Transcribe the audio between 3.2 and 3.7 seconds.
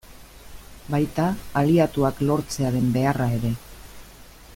ere.